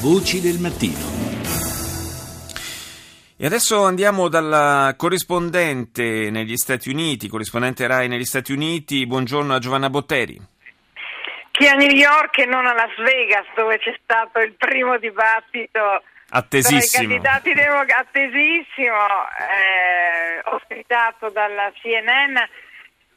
Voci 0.00 0.40
del 0.40 0.60
mattino. 0.60 0.94
E 3.36 3.44
adesso 3.44 3.84
andiamo 3.84 4.28
dalla 4.28 4.94
corrispondente 4.96 6.30
negli 6.30 6.56
Stati 6.56 6.88
Uniti, 6.88 7.26
corrispondente 7.26 7.84
RAI 7.84 8.06
negli 8.06 8.24
Stati 8.24 8.52
Uniti. 8.52 9.08
Buongiorno 9.08 9.54
a 9.54 9.58
Giovanna 9.58 9.90
Botteri. 9.90 10.40
Che 11.50 11.68
a 11.68 11.74
New 11.74 11.90
York 11.90 12.38
e 12.38 12.44
non 12.44 12.66
a 12.66 12.74
Las 12.74 12.94
Vegas, 12.98 13.46
dove 13.56 13.78
c'è 13.78 13.98
stato 14.00 14.38
il 14.38 14.54
primo 14.56 14.98
dibattito 14.98 16.04
Attesissimo. 16.30 16.78
tra 16.78 17.02
i 17.02 17.18
candidati 17.18 17.52
democratici, 17.54 17.98
attesissimo, 17.98 19.02
eh, 19.34 20.42
ospitato 20.44 21.28
dalla 21.30 21.72
CNN 21.82 22.36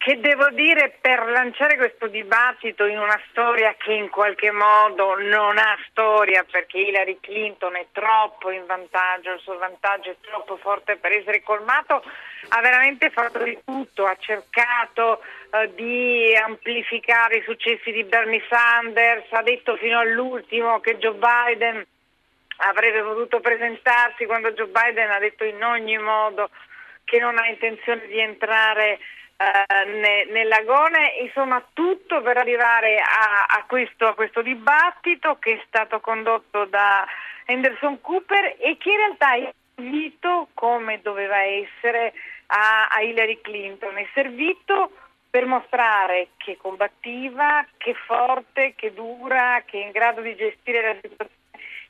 che 0.00 0.18
devo 0.18 0.48
dire 0.48 0.96
per 0.98 1.26
lanciare 1.26 1.76
questo 1.76 2.06
dibattito 2.06 2.86
in 2.86 2.98
una 2.98 3.20
storia 3.28 3.74
che 3.76 3.92
in 3.92 4.08
qualche 4.08 4.50
modo 4.50 5.20
non 5.20 5.58
ha 5.58 5.76
storia 5.90 6.42
perché 6.50 6.78
Hillary 6.78 7.18
Clinton 7.20 7.76
è 7.76 7.84
troppo 7.92 8.50
in 8.50 8.64
vantaggio, 8.64 9.32
il 9.32 9.40
suo 9.40 9.58
vantaggio 9.58 10.08
è 10.08 10.16
troppo 10.22 10.56
forte 10.56 10.96
per 10.96 11.12
essere 11.12 11.42
colmato, 11.42 12.02
ha 12.48 12.60
veramente 12.62 13.10
fatto 13.10 13.42
di 13.42 13.58
tutto, 13.62 14.06
ha 14.06 14.16
cercato 14.18 15.20
eh, 15.50 15.74
di 15.74 16.34
amplificare 16.34 17.36
i 17.36 17.42
successi 17.42 17.92
di 17.92 18.04
Bernie 18.04 18.42
Sanders, 18.48 19.30
ha 19.32 19.42
detto 19.42 19.76
fino 19.76 19.98
all'ultimo 19.98 20.80
che 20.80 20.96
Joe 20.96 21.18
Biden 21.18 21.86
avrebbe 22.56 23.02
potuto 23.02 23.40
presentarsi 23.40 24.24
quando 24.24 24.50
Joe 24.52 24.68
Biden 24.68 25.10
ha 25.10 25.18
detto 25.18 25.44
in 25.44 25.62
ogni 25.62 25.98
modo 25.98 26.48
che 27.04 27.18
non 27.18 27.36
ha 27.36 27.46
intenzione 27.48 28.06
di 28.06 28.18
entrare 28.18 28.98
eh, 29.40 29.84
ne, 29.86 30.26
nell'agone, 30.26 31.14
insomma 31.22 31.64
tutto 31.72 32.20
per 32.20 32.36
arrivare 32.36 32.98
a, 32.98 33.46
a, 33.48 33.64
questo, 33.66 34.06
a, 34.06 34.14
questo, 34.14 34.42
dibattito 34.42 35.38
che 35.38 35.54
è 35.54 35.62
stato 35.66 35.98
condotto 36.00 36.66
da 36.66 37.06
Anderson 37.46 38.02
Cooper 38.02 38.56
e 38.58 38.76
che 38.76 38.90
in 38.90 38.96
realtà 38.96 39.34
è 39.36 39.50
servito 39.74 40.48
come 40.52 41.00
doveva 41.00 41.42
essere 41.42 42.12
a, 42.48 42.88
a 42.88 43.00
Hillary 43.00 43.40
Clinton, 43.40 43.96
è 43.96 44.06
servito 44.12 44.92
per 45.30 45.46
mostrare 45.46 46.28
che 46.36 46.58
combattiva, 46.58 47.64
che 47.78 47.94
forte, 47.94 48.74
che 48.76 48.92
dura, 48.92 49.62
che 49.64 49.80
è 49.80 49.86
in 49.86 49.92
grado 49.92 50.20
di 50.20 50.36
gestire 50.36 50.82
la 50.82 50.94
situazione. 51.00 51.38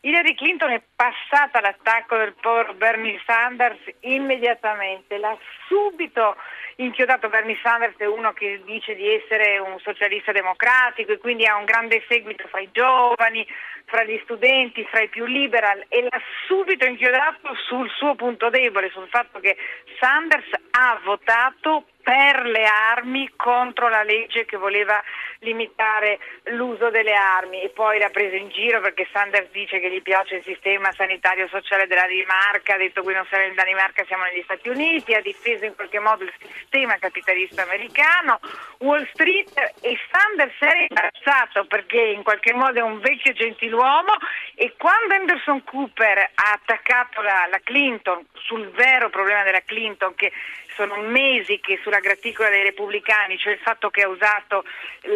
Hillary 0.03 0.35
Clinton 0.35 0.71
è 0.71 0.81
passata 0.95 1.59
all'attacco 1.59 2.17
del 2.17 2.35
povero 2.41 2.75
Bernie 2.75 3.21
Sanders 3.27 3.81
immediatamente, 4.01 5.19
l'ha 5.19 5.37
subito 5.67 6.37
inchiodato 6.85 7.29
Bernie 7.29 7.59
Sanders 7.63 7.97
è 7.99 8.07
uno 8.07 8.33
che 8.33 8.63
dice 8.65 8.95
di 8.95 9.09
essere 9.13 9.59
un 9.59 9.79
socialista 9.81 10.33
democratico 10.33 11.13
e 11.13 11.19
quindi 11.19 11.47
ha 11.47 11.57
un 11.57 11.65
grande 11.65 12.03
seguito 12.09 12.49
fra 12.49 12.61
i 12.61 12.71
giovani, 12.73 13.47
fra 13.85 14.05
gli 14.05 14.19
studenti, 14.25 14.87
fra 14.91 15.03
i 15.03 15.09
più 15.09 15.27
liberal 15.27 15.85
e 15.89 16.03
l'ha 16.03 16.21
subito 16.47 16.87
inchiodato 16.87 17.55
sul 17.67 17.91
suo 17.91 18.15
punto 18.15 18.49
debole, 18.49 18.91
sul 18.91 19.09
fatto 19.09 19.41
che 19.41 19.57
Sanders 19.99 20.49
ha 20.71 21.01
votato 21.05 21.87
per 22.11 22.45
le 22.45 22.65
armi 22.65 23.31
contro 23.37 23.89
la 23.89 24.03
legge 24.03 24.45
che 24.45 24.57
voleva 24.57 25.01
limitare 25.43 26.19
l'uso 26.57 26.91
delle 26.91 27.15
armi. 27.15 27.63
E 27.63 27.69
poi 27.69 28.01
l'ha 28.01 28.11
presa 28.11 28.35
in 28.35 28.49
giro 28.49 28.81
perché 28.81 29.07
Sanders 29.13 29.49
dice 29.53 29.79
che 29.79 29.89
gli 29.89 30.03
piace 30.03 30.37
il 30.37 30.43
sistema 30.43 30.91
sanitario 30.91 31.47
sociale 31.47 31.87
della 31.87 32.01
Danimarca, 32.01 32.75
ha 32.75 32.79
detto 32.79 33.03
qui 33.03 33.15
non 33.15 33.25
siamo 33.29 33.45
in 33.45 33.55
Danimarca, 33.55 34.05
siamo 34.07 34.25
negli 34.25 34.43
Stati 34.43 34.69
Uniti, 34.69 35.15
ha 35.15 35.21
difeso 35.21 35.67
in 35.67 35.77
qualche 35.77 36.01
modo 36.01 36.25
il 36.25 36.33
sistema 36.43 36.99
capitalista 36.99 37.63
americano, 37.63 38.41
Wall 38.79 39.07
Street 39.13 39.53
e 39.81 39.97
Sanders 40.11 40.57
era 40.59 40.81
imbarazzato 40.81 41.67
perché 41.67 42.01
in 42.01 42.25
qualche 42.25 42.53
modo 42.53 42.81
è 42.81 42.83
un 42.83 42.99
vecchio 42.99 43.33
gentiluomo 43.35 44.17
e 44.57 44.75
quando 44.77 45.15
Anderson 45.15 45.63
Cooper 45.63 46.19
ha 46.19 46.53
attaccato 46.55 47.23
la, 47.23 47.47
la 47.49 47.61
Clinton 47.63 48.27
sul 48.33 48.69
vero 48.71 49.11
problema 49.11 49.45
della 49.45 49.63
Clinton 49.65 50.13
che 50.17 50.33
sono 50.81 50.97
mesi 51.03 51.61
che 51.61 51.79
sulla 51.83 52.01
graticola 52.01 52.49
dei 52.49 52.63
repubblicani, 52.63 53.37
cioè 53.37 53.53
il 53.53 53.59
fatto 53.59 53.91
che 53.91 54.01
ha 54.01 54.09
usato 54.09 54.65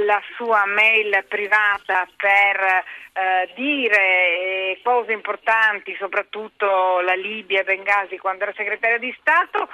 la 0.07 0.21
sua 0.37 0.67
mail 0.67 1.25
privata 1.27 2.07
per 2.15 2.85
eh, 3.15 3.49
dire 3.55 4.74
cose 4.85 5.13
importanti, 5.13 5.97
soprattutto 5.99 7.01
la 7.01 7.15
Libia 7.15 7.61
e 7.61 7.65
Bengasi 7.65 8.19
quando 8.19 8.45
era 8.45 8.53
segretario 8.55 8.99
di 8.99 9.17
Stato, 9.19 9.69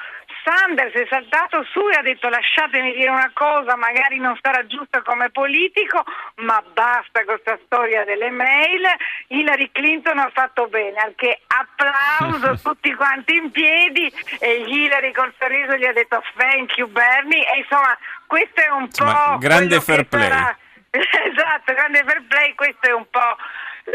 Sanders 0.44 0.94
è 0.94 1.06
saltato 1.10 1.65
su 1.71 1.81
e 1.88 1.98
ha 1.98 2.03
detto 2.03 2.28
lasciatemi 2.28 2.93
dire 2.93 3.10
una 3.10 3.31
cosa, 3.34 3.76
magari 3.76 4.19
non 4.19 4.38
sarà 4.41 4.65
giusta 4.66 5.03
come 5.03 5.31
politico, 5.31 6.03
ma 6.37 6.62
basta 6.72 7.25
con 7.25 7.38
questa 7.41 7.59
storia 7.65 8.04
delle 8.04 8.31
mail. 8.31 8.87
Hillary 9.28 9.71
Clinton 9.72 10.19
ha 10.19 10.31
fatto 10.32 10.69
bene, 10.69 10.98
al 10.98 11.15
che 11.16 11.41
applauso 11.47 12.59
tutti 12.62 12.94
quanti 12.94 13.34
in 13.34 13.50
piedi 13.50 14.10
e 14.38 14.65
Hillary 14.66 15.12
col 15.12 15.34
sorriso 15.38 15.77
gli 15.77 15.84
ha 15.84 15.92
detto 15.92 16.22
thank 16.37 16.77
you 16.77 16.88
Bernie 16.88 17.47
e 17.53 17.59
insomma 17.59 17.97
questo 18.27 18.60
è 18.60 18.69
un 18.71 18.82
insomma, 18.82 19.32
po' 19.32 19.38
grande 19.38 19.81
fair 19.81 20.06
play. 20.06 20.28
Sarà... 20.28 20.56
esatto, 20.91 21.72
grande 21.72 22.03
fair 22.04 22.22
play, 22.28 22.54
questo 22.54 22.88
è 22.88 22.92
un 22.92 23.09
po' 23.10 23.37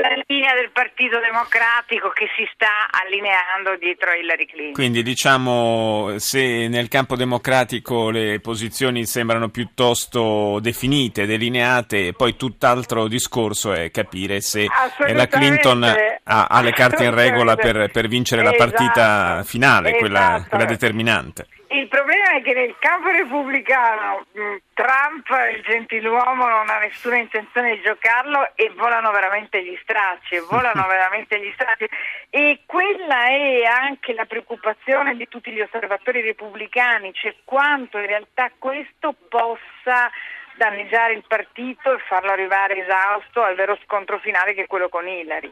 la 0.02 0.22
linea 0.28 0.54
del 0.54 0.72
Partito 0.72 1.20
Democratico 1.20 2.10
che 2.10 2.28
si 2.36 2.48
sta 2.54 2.90
allineando 2.90 3.76
dietro 3.78 4.12
Hillary 4.12 4.46
Clinton. 4.46 4.74
Quindi 4.74 5.04
diciamo 5.04 6.16
se 6.18 6.68
nel 6.68 6.88
campo 6.88 7.16
democratico 7.16 8.10
le 8.10 8.40
posizioni 8.40 9.06
sembrano 9.06 9.50
piuttosto 9.50 10.60
definite, 10.62 11.26
delineate, 11.26 12.14
poi 12.14 12.36
tutt'altro 12.36 13.08
discorso 13.08 13.74
è 13.74 13.92
capire 13.92 14.42
se 14.42 14.68
la 14.98 15.28
Clinton 15.28 15.84
ha, 15.84 16.48
ha 16.48 16.62
le 16.62 16.72
carte 16.72 17.06
in 17.06 17.14
regola 17.14 17.56
per, 17.56 17.90
per 17.92 18.08
vincere 18.08 18.42
esatto, 18.42 18.58
la 18.58 18.66
partita 18.66 19.44
finale, 19.44 19.90
esatto. 19.90 20.00
quella, 20.00 20.46
quella 20.48 20.66
determinante. 20.66 21.48
Il 21.96 22.02
problema 22.02 22.32
è 22.32 22.42
che 22.42 22.54
nel 22.54 22.76
campo 22.78 23.10
repubblicano 23.10 24.26
Trump, 24.74 25.30
il 25.56 25.64
gentiluomo, 25.64 26.46
non 26.46 26.70
ha 26.70 26.80
nessuna 26.80 27.16
intenzione 27.16 27.76
di 27.76 27.82
giocarlo 27.84 28.52
e 28.56 28.70
volano 28.76 29.12
veramente 29.12 29.64
gli 29.64 29.80
stracci, 29.82 30.38
volano 30.50 30.86
veramente 30.92 31.40
gli 31.40 31.50
stracci. 31.54 31.88
E 32.30 32.64
quella 32.66 33.28
è 33.28 33.64
anche 33.64 34.14
la 34.14 34.26
preoccupazione 34.26 35.16
di 35.16 35.30
tutti 35.30 35.52
gli 35.52 35.62
osservatori 35.62 36.20
repubblicani, 36.20 37.14
cioè 37.14 37.34
quanto 37.46 37.98
in 37.98 38.08
realtà 38.08 38.52
questo 38.60 39.16
possa 39.30 40.12
danneggiare 40.58 41.14
il 41.14 41.24
partito 41.28 41.94
e 41.94 42.00
farlo 42.08 42.32
arrivare 42.32 42.84
esausto 42.84 43.42
al 43.42 43.56
vero 43.56 43.78
scontro 43.84 44.20
finale 44.20 44.54
che 44.54 44.64
è 44.64 44.68
quello 44.68 44.90
con 44.90 45.08
Hillary. 45.08 45.52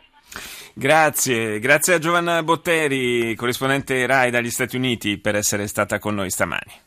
Grazie, 0.73 1.59
grazie 1.59 1.93
a 1.93 1.99
Giovanna 1.99 2.41
Botteri, 2.41 3.35
corrispondente 3.35 4.05
RAI 4.07 4.31
dagli 4.31 4.49
Stati 4.49 4.75
Uniti, 4.75 5.19
per 5.19 5.35
essere 5.35 5.67
stata 5.67 5.99
con 5.99 6.15
noi 6.15 6.31
stamani. 6.31 6.81